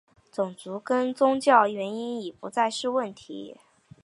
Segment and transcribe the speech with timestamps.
[0.31, 3.55] 种族跟宗教原因已不再是问题。